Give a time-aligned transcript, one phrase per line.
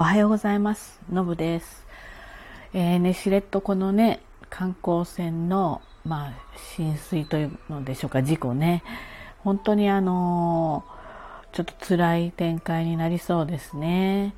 [0.00, 1.00] おはようございます。
[1.10, 1.84] のぶです。
[2.72, 6.32] えー、ね、しれっとこのね、観光船の、まあ、
[6.76, 8.84] 浸水というのでしょうか、事故ね。
[9.42, 14.34] 本当にあのー、ちょっと辛い展開になりそうですね。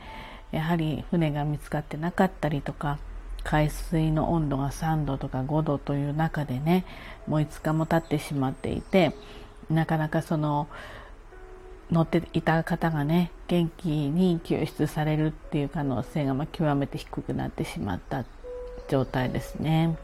[0.51, 2.97] やはり船が見つかってなかったりとか、
[3.45, 6.87] 海水の温度が3度とか5度という中でね、
[7.27, 9.13] もう5日も経ってしまっていて、
[9.69, 10.69] なかなかその、
[11.91, 18.25] 乗っていた方がね元気に救出されるっていう可能性がま極めて低くなってしまった
[18.89, 19.97] 状態ですね。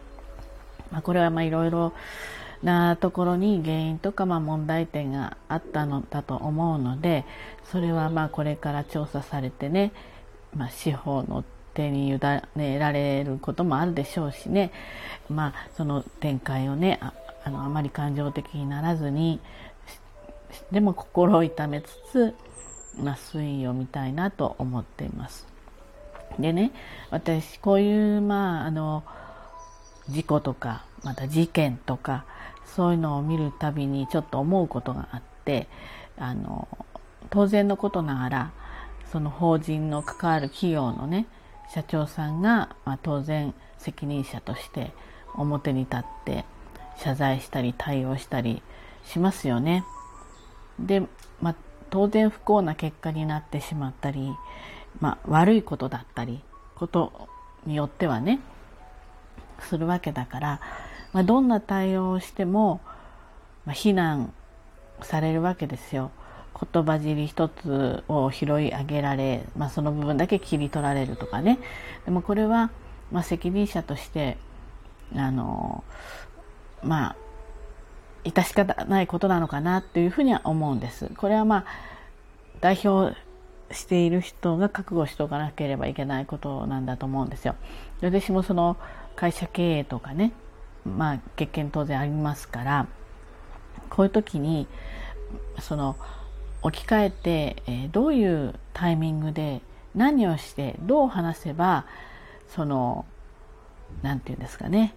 [0.91, 1.93] まあ、これはまあいろいろ
[2.63, 7.25] なところに原因とかまあ問題点があったのだと思うので
[7.71, 9.93] それはまあこれから調査されてね、
[10.55, 11.45] まあ、司法の
[11.75, 12.19] 手に委
[12.57, 14.73] ねられることもあるでしょうしね、
[15.29, 17.13] まあ、その展開をねあ
[17.45, 19.39] あのあまり感情的にならずに
[20.71, 22.35] でも心を痛めつつ、
[22.99, 25.47] まあ、推移を見たいなと思っています。
[26.39, 26.73] でね
[27.11, 29.05] 私こういうまああの
[30.09, 32.25] 事故とかまた事件とか
[32.65, 35.69] そういうのを見るたびにちょっと思うことがあって
[36.19, 36.69] あの
[37.31, 38.53] 当然のことながら
[39.11, 41.27] その法人の関わる企業のね
[41.73, 44.93] 社長さんが、まあ、当然責任者として
[45.35, 46.45] 表に立って
[46.99, 48.63] 謝罪したり対応したり
[49.05, 49.85] しますよね。
[50.79, 51.03] で、
[51.41, 51.55] まあ、
[51.91, 54.33] 当然不幸な結果になってしまったり、
[55.01, 56.41] まあ、悪いことだったり
[56.75, 57.29] こと
[57.67, 58.41] によってはね
[59.61, 60.61] するわけだから、
[61.13, 62.81] まあ、どんな対応をしても、
[63.65, 64.33] まあ、非難
[65.03, 66.11] されるわけですよ。
[66.73, 71.59] 言葉尻一つを拾い上げられ、まあ、その部分だけ切り取られるとかね
[72.07, 72.71] でもこれは、
[73.13, 74.39] まあ、責任者として
[75.15, 75.85] あの
[76.83, 77.17] まあ
[78.31, 81.11] 致し方ないことなのかなっていうふうには思うんです。
[81.17, 81.65] これはまあ
[82.61, 83.17] 代表
[83.71, 87.57] している人が覚悟しておかなければいけないことなんだと思うんですよ。
[88.01, 88.77] 私もその
[89.17, 90.33] 会社経営とかね、
[90.85, 92.87] まあ経験当然ありますから、
[93.91, 94.67] こういう時に
[95.61, 95.97] その
[96.63, 99.61] 置き換えて、えー、どういうタイミングで
[99.95, 101.87] 何をしてどう話せば
[102.49, 103.05] その
[104.03, 104.95] 何て言うんですかね、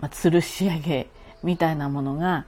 [0.00, 1.08] まあ、吊るし上げ
[1.44, 2.46] みたいなものが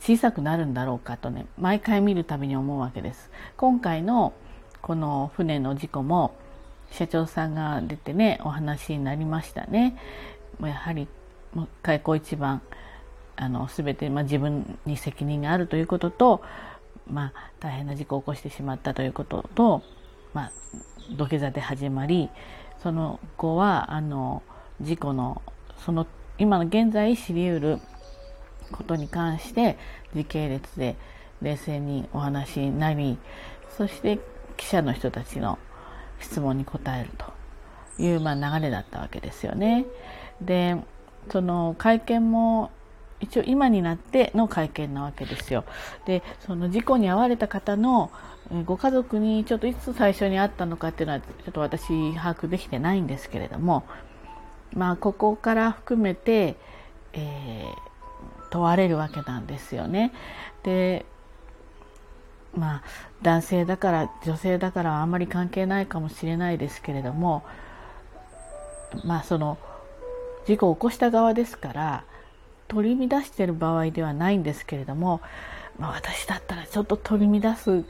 [0.00, 3.30] 小さくなるんだろうかとね毎回見るたびに思うわけです。
[3.56, 4.32] 今回の
[4.80, 6.34] この船の事故も
[6.90, 9.96] 社長さんが出てねお話になりましたね。
[10.60, 11.06] やはり
[11.82, 12.62] 開口一番
[13.36, 16.42] あの全て、まあ、自分に責任があるということと、
[17.08, 19.82] まあ、大変な事故を起こしてしまったということと、
[20.34, 20.52] まあ、
[21.16, 22.30] 土下座で始まり
[22.82, 24.42] その後はあの
[24.80, 25.42] 事故の
[25.78, 26.06] その
[26.38, 27.78] 今の現在知りうる
[28.72, 29.76] ことに関して
[30.14, 30.96] 時系列で
[31.42, 33.18] 冷静にお話になり
[33.76, 34.18] そして
[34.56, 35.58] 記者の人たちの
[36.20, 37.32] 質問に答えると
[38.02, 39.86] いう、まあ、流れだったわけですよね。
[40.40, 40.76] で
[41.30, 42.70] その会見も
[43.20, 45.64] 一応今になっての会見なわけですよ。
[46.06, 48.10] でその事故に遭われた方の
[48.64, 53.84] ご家族にちょっといつ最初に会ったのかっていうのはちょっと私把握できてないんですけれども
[54.74, 56.56] まあ、ここから含めて、
[57.12, 60.12] えー、問われるわけなんですよね。
[60.62, 61.04] で
[62.54, 62.82] まあ
[63.22, 67.42] 男性だから女性だからあんまり関係ないかもしれないですけれども
[69.04, 69.58] まあその
[70.46, 72.04] 事故を起こした側ですから
[72.68, 75.20] 取り乱している場合ではないんですけれども、
[75.78, 77.84] まあ、私だったらちょっと取り乱す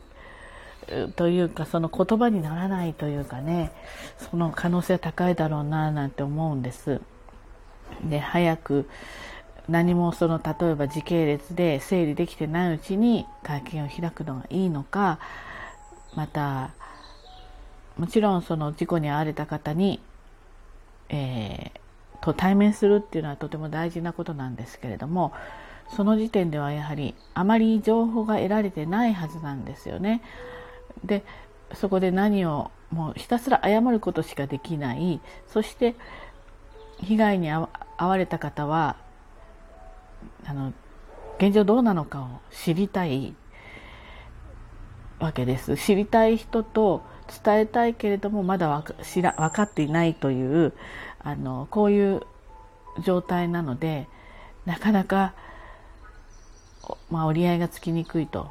[1.17, 3.73] というかその言葉にならないというかね
[4.31, 7.01] その可能性は高いだろうななんて思うんです。
[8.05, 8.89] で早く
[9.69, 15.19] 何もその例えば時系列で整理できてないうちに会見を開くのがいいのか
[16.15, 16.71] また
[17.97, 20.01] もちろんその事故に遭われた方に、
[21.11, 25.33] えー、と対面するっていうのはとても大事なことなんですけれども
[25.95, 30.23] その時点ではやはりあまり情報が得られてないはずなんですよね。
[31.05, 31.25] で
[31.75, 35.21] そこで何をもうひたすら謝ることしかできない。
[35.49, 35.95] そして
[37.01, 37.69] 被害に遭
[38.01, 38.97] われた方は
[40.45, 40.73] あの
[41.39, 43.35] 現状どうなのかを知りたい
[45.19, 45.77] わけです。
[45.77, 47.03] 知りたい人と
[47.45, 50.73] 伝えたいけれどもまだわ知ら分かっていないという
[51.21, 52.21] あのこういう
[53.05, 54.09] 状態なので
[54.67, 55.35] なかなか、
[57.11, 58.51] まあ、折り合いがつきにくいと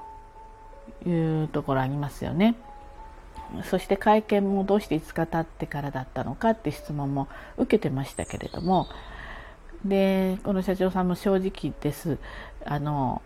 [1.06, 2.56] いうところありますよね。
[3.64, 7.28] そして会見もどうして5日経ってからだったのかって質問も
[7.58, 8.88] 受けてましたけれども。
[9.84, 12.18] でこの社長さんも正直です。
[12.66, 13.22] あの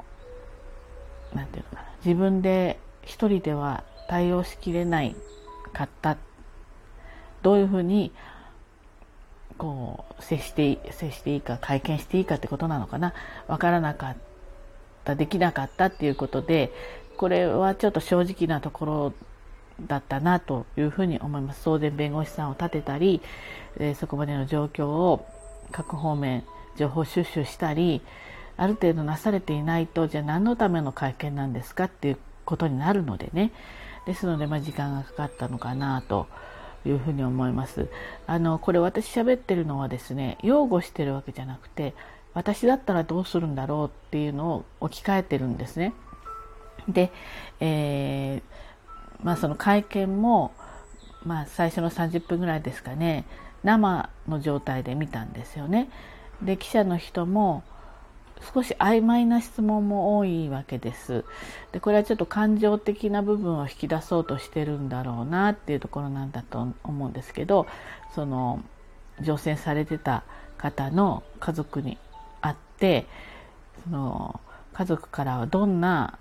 [1.34, 1.90] なんていうのかな。
[2.06, 5.16] 自分で一人では対応しきれない
[5.74, 6.18] かった。
[7.42, 8.12] どういうふうに
[9.58, 13.14] こう接して接していいか会見していいかってことなのかな。
[13.48, 14.16] 分からなかっ
[15.04, 16.72] たできなかったっていうことで
[17.16, 19.14] これはちょっと正直なところ
[19.88, 21.64] だったなというふうに思います。
[21.64, 23.22] 当然弁護士さんを立てたり、
[23.78, 25.26] えー、そこまでの状況を
[25.72, 26.44] 各方面
[26.78, 28.02] 情報収集したり
[28.58, 33.52] ある程度なされていないとじゃあ何のための会見なんですかっていうことになるのでね
[34.06, 36.28] ですので、まあ、時間がかかったのかなと
[36.86, 37.90] いうふうに思います。
[38.28, 41.96] あのこれ私喋ってるのはですね擁護してるわけじゃなくて
[42.36, 45.94] 私だったらどうするんだろうっていうのを置き換えてるんですね。
[46.88, 47.12] で、
[47.60, 50.54] えー、まあ、その会見も、
[51.24, 53.26] まあ、最初の30分ぐらいですかね
[53.64, 55.90] 生の状態で見たんですよね。
[56.42, 57.64] で記者の人も
[58.54, 61.26] 少し曖昧な質問も多いわけです。
[61.72, 67.66] でこれはちょっと感情的な部分を引き出そうとしてるんだろうなっていうところなんだと思うんですけど
[68.14, 68.62] その
[69.22, 70.24] 乗船されてた
[70.58, 71.98] 方の家族に
[72.42, 73.08] 会って
[73.84, 74.40] その
[74.74, 76.20] 家族からはどんな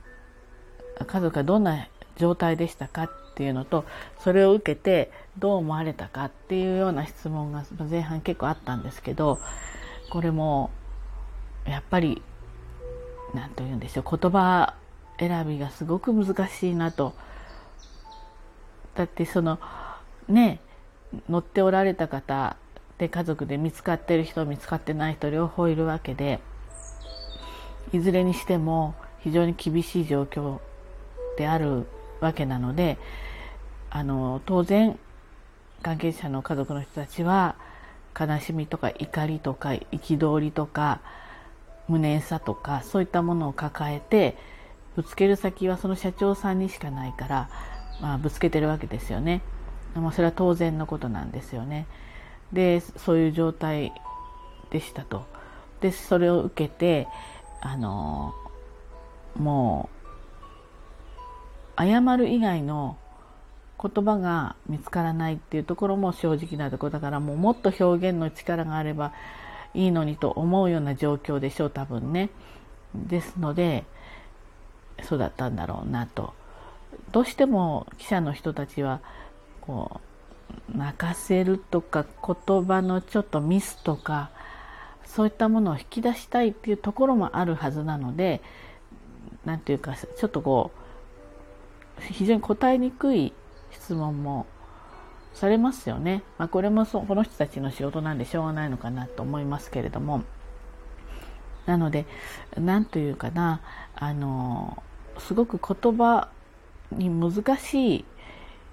[1.06, 3.85] 家族がどんな状態でしたかっていうのと
[4.20, 9.41] それを受けてどう思われたかっていうような質問が前半結構あったんですけど
[10.11, 10.70] これも
[11.67, 12.23] やっぱり
[13.35, 14.75] 何と言うんでしょう言葉
[15.19, 17.14] 選びがすごく難しいなと。
[18.94, 19.58] だってその
[20.29, 20.61] ね
[21.29, 22.56] 乗っておられた方
[22.99, 26.41] で家族で見つかってる人見つかってない人両方いるわけで
[27.93, 30.61] いずれにしても非常に厳しい状況
[31.36, 31.86] である
[32.20, 32.98] わけなので
[33.90, 34.98] あの当然
[35.82, 37.56] 関係者の家族の人たちは
[38.19, 41.00] 悲しみとか怒りとか憤りとか
[41.88, 44.36] 無念さとかそういったものを抱えて
[44.96, 47.50] ぶつける先はその社長さんにしかないから、
[48.00, 49.42] まあ、ぶつけてるわけですよね。
[49.94, 51.86] まあ、それは当然のことなんですよね。
[52.52, 53.92] でそういう状態
[54.70, 55.26] でしたと。
[55.81, 57.08] でそれを受けて
[57.60, 58.34] あの
[59.36, 60.04] もう
[61.76, 62.97] 謝る以外の
[63.81, 69.12] 言葉が見つからないっていうところも正直なところだからもうもっと表現の力があれば
[69.75, 72.31] いいのにと思うような状況でしょう多分ね。
[72.94, 73.85] ですので
[75.03, 76.32] そうだったんだろうなと。
[77.11, 79.00] どうしても記者の人たちは
[79.61, 80.00] こ
[80.75, 84.31] う泣かせるとか言葉のちょっとミスとか
[85.05, 88.41] そういったものを引き出したいっていうところもあるはずなので
[89.44, 90.83] 何て言うかちょっとこう
[92.00, 93.32] 非常に答えにくい
[93.70, 94.46] 質問も
[95.32, 96.23] されますよね。
[96.38, 100.23] まあ、これもそこの人たちの仕事なんでしょうがないのかなと思いますけれども。
[101.67, 102.06] なので、
[102.56, 103.61] 何というかな、
[103.94, 104.82] あの、
[105.19, 106.29] すごく言葉
[106.93, 108.05] に難しい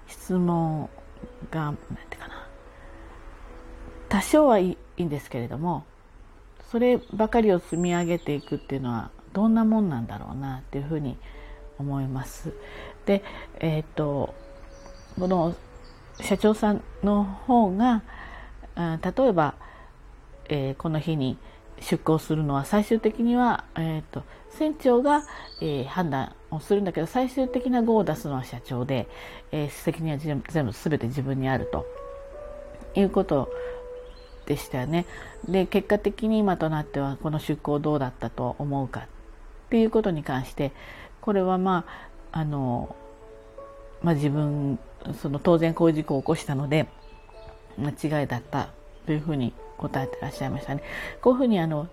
[0.08, 0.88] 質問
[1.50, 1.76] が、なん
[2.10, 2.46] てかな、
[4.08, 5.84] 多少はいいんですけれども、
[6.70, 11.16] そればかりを積み上げていくっていうのはどんなもんなんだろうなっていうふうに
[11.78, 12.52] 思います。
[13.06, 13.22] で、
[13.60, 14.34] えっ、ー、と、
[15.18, 15.54] この
[16.20, 18.02] 社長さんの方が
[18.76, 19.54] 例えば、
[20.48, 21.36] えー、この日に
[21.80, 25.24] 出航するのは最終的には、えーと、船長が、
[25.60, 29.08] えー、判断をするんだけど最終的な号を出すのは社長で、
[29.50, 31.86] えー、責任は全部全て自分にあると
[32.94, 33.50] いうこと
[34.46, 35.06] でしたよね。
[35.48, 39.06] で結果的に今となってはこの出航どうだったと思うかっ
[39.70, 40.72] ていうことに関して
[41.20, 42.96] これはまああの、
[44.02, 44.78] まあ、自分
[45.20, 46.86] その当然こういう事故を起こしたので
[47.78, 48.68] 間違いだった
[49.06, 50.82] というふうに答えてらっしゃいましたね。
[51.20, 51.88] こういうふうにあの、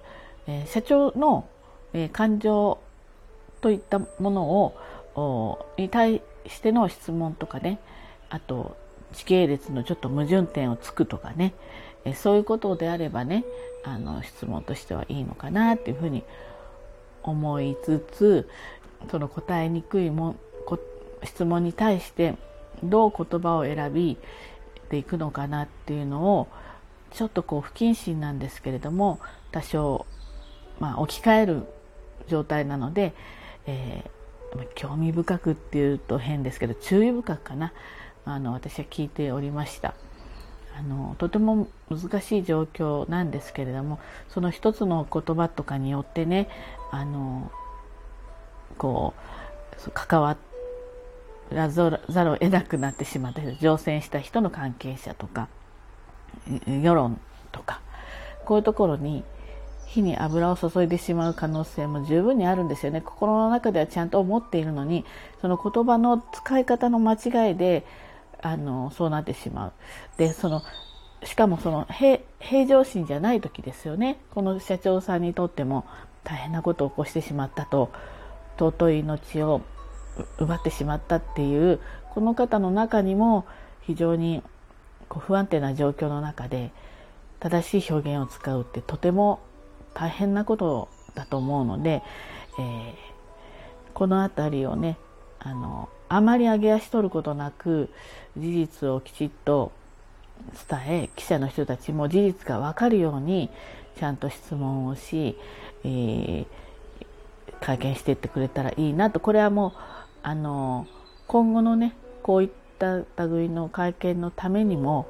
[0.47, 1.47] え、社長の、
[1.93, 2.79] え、感情
[3.61, 4.73] といったもの
[5.15, 7.79] をに対しての質問とかね
[8.29, 8.77] あと
[9.13, 11.53] 時系列のちょっと矛盾点をつくとかね、
[12.05, 13.43] え、そういうことであればね
[13.83, 16.23] あの質問としてはいいのかなっていうふうに
[17.23, 18.49] 思いつつ
[19.09, 20.35] その答えにくいも
[21.23, 22.35] 質問に対して
[22.83, 24.17] どう言葉を選び
[24.89, 26.47] でいくのかなっていうのを
[27.11, 29.19] ちょっとこう不謹慎なんですけれども
[29.51, 30.05] 多少、
[30.79, 31.63] まあ、置き換える
[32.27, 33.13] 状態なので、
[33.65, 37.73] えー、興味深くっていうと変ですけど注意深くかな
[38.25, 39.95] あの私は聞いておりました。
[40.77, 43.99] あのとても難しい状況なんですけれども
[44.29, 46.47] その一つの言葉とかによってね
[46.91, 47.51] あの
[48.77, 49.13] こ
[49.85, 50.48] う関わって
[51.51, 51.99] らざる
[52.31, 55.47] を得なくなってしまった人乗船した人の関係者とか
[56.67, 57.19] 世論
[57.51, 57.81] とか
[58.45, 59.23] こういうところに
[59.87, 65.03] 火に油を注いでしまう可能性も十分にあるんですよね心の中ではちゃんと思っているのに
[65.41, 67.85] その言葉の使い方の間違いで
[68.41, 69.73] あのそうなってしまう。
[70.17, 70.61] でその
[71.23, 75.85] しかもその平平常心じゃない時ですよねこの社長さんにとっても
[76.23, 77.91] 大変なことを起こしてしまったと
[78.57, 79.61] 尊い命を
[80.37, 81.79] 奪ってしまったっていう
[82.13, 83.45] この方の中にも
[83.81, 84.43] 非常に
[85.07, 86.71] こう不安定な状況の中で
[87.39, 89.39] 正しい表現を使うってとても
[89.93, 92.03] 大変なことだと思うので、
[92.59, 92.93] えー、
[93.93, 94.97] この辺りをね
[95.39, 97.89] あのあまり上げ足取ることなく
[98.37, 99.71] 事実をきちっと
[100.69, 103.49] 伝え記者の人たちも事実が分かるように
[103.97, 105.37] ちゃんと質問をし、
[105.83, 106.45] えー、
[107.59, 109.19] 会見していってくれたらいいなと。
[109.19, 110.87] これはもうあの
[111.27, 115.07] 今後のねこういった類の会見のためにも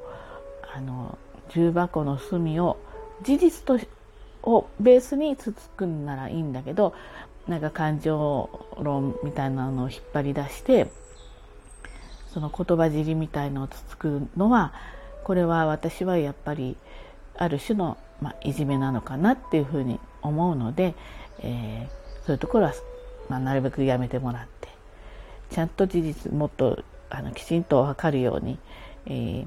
[0.74, 2.78] あの重箱の隅を
[3.22, 3.78] 事実と
[4.42, 6.94] をベースにつつくんならいいんだけど
[7.46, 8.48] なんか感情
[8.78, 10.90] 論みたいなのを引っ張り出して
[12.32, 14.72] その言葉尻みたいのをつつくのは
[15.24, 16.76] これは私はやっぱり
[17.36, 20.94] ある種の、まあ、いじめなのかなっていうふうに思うので、
[21.40, 22.74] えー、そういうところは、
[23.28, 24.59] まあ、なるべくやめてもらって
[25.50, 28.58] ちゃんと事実もっとあのきちんと分かるように、
[29.06, 29.46] えー、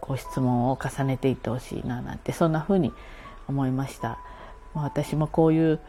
[0.00, 2.92] ご質問を重ねていってほしいななんてそんなふうに
[3.48, 4.18] 思いました。
[4.74, 5.80] 私もこういう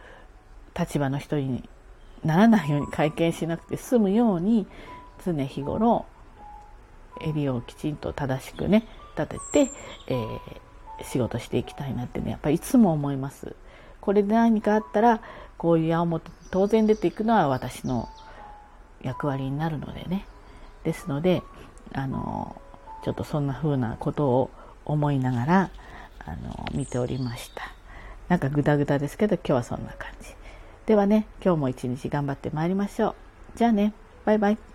[0.78, 1.68] 立場の人に
[2.24, 4.66] ならないように会見しなくて済むように
[5.24, 6.06] 常日頃
[7.20, 9.72] 襟をきちんと正しくね立てて、
[10.06, 13.54] えー、仕事していきたいなってねやっぱりいつも思います。
[14.00, 15.20] これで何かあったら
[15.58, 18.08] こういう矢面当然出ていくのは私の
[19.02, 20.26] 役割になるのでね。
[20.84, 21.42] ですので
[21.92, 22.60] あの
[23.04, 24.50] ちょっとそんな風なことを
[24.84, 25.70] 思いながら
[26.24, 27.72] あの見ておりました。
[28.28, 30.28] なんかグダグダですけど今日はそんな感じ。
[30.86, 33.14] ではね今日も一日頑張ってまいりましょう。
[33.56, 33.92] じゃあね。
[34.24, 34.67] バイバイ。